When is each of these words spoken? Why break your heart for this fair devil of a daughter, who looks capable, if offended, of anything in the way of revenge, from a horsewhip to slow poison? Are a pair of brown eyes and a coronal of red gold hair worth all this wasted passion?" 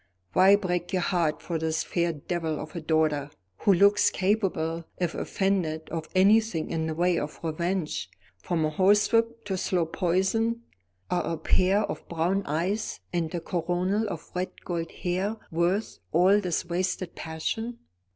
Why 0.33 0.55
break 0.55 0.93
your 0.93 1.03
heart 1.03 1.43
for 1.43 1.59
this 1.59 1.83
fair 1.83 2.11
devil 2.11 2.59
of 2.59 2.75
a 2.75 2.81
daughter, 2.81 3.29
who 3.57 3.71
looks 3.71 4.09
capable, 4.09 4.83
if 4.97 5.13
offended, 5.13 5.87
of 5.91 6.09
anything 6.15 6.71
in 6.71 6.87
the 6.87 6.95
way 6.95 7.19
of 7.19 7.39
revenge, 7.43 8.09
from 8.41 8.65
a 8.65 8.71
horsewhip 8.71 9.45
to 9.45 9.57
slow 9.57 9.85
poison? 9.85 10.63
Are 11.11 11.27
a 11.33 11.37
pair 11.37 11.81
of 11.83 12.09
brown 12.09 12.41
eyes 12.47 12.99
and 13.13 13.31
a 13.35 13.39
coronal 13.39 14.07
of 14.09 14.31
red 14.33 14.65
gold 14.65 14.89
hair 14.91 15.37
worth 15.51 15.99
all 16.11 16.39
this 16.41 16.65
wasted 16.65 17.13
passion?" 17.13 17.77